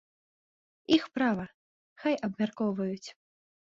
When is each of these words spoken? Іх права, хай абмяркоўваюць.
Іх 0.97 1.03
права, 1.19 1.45
хай 2.05 2.21
абмяркоўваюць. 2.31 3.09